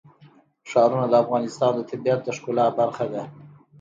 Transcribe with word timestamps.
ښارونه 0.69 1.05
د 1.09 1.13
افغانستان 1.23 1.71
د 1.75 1.81
طبیعت 1.91 2.19
د 2.23 2.27
ښکلا 2.37 2.65
برخه 2.79 3.05
ده. 3.13 3.23